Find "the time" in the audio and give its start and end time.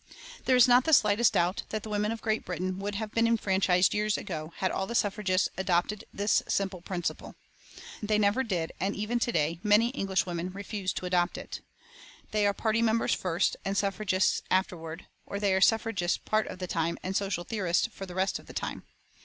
16.57-16.97, 18.47-18.81